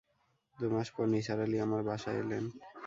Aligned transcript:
দু, 0.57 0.65
মাস 0.73 0.87
পর 0.95 1.05
নিসার 1.13 1.39
আলি 1.45 1.57
আমার 1.65 1.81
বাসায় 1.89 2.19
এলেন। 2.23 2.45